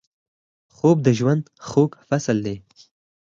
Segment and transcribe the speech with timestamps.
[0.75, 2.57] خوب د ژوند خوږ فصل دی